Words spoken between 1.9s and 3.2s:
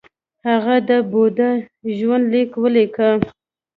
ژوند لیک ولیکه